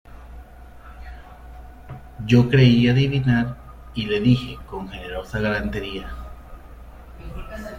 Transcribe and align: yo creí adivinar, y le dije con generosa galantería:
yo 2.25 2.49
creí 2.49 2.89
adivinar, 2.89 3.55
y 3.93 4.07
le 4.07 4.19
dije 4.19 4.57
con 4.67 4.89
generosa 4.89 5.39
galantería: 5.39 6.07